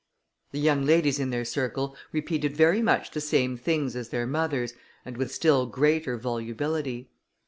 [0.51, 4.73] The young ladies in their circle repeated very much the same things as their mothers,
[5.05, 7.11] and with still greater volubility.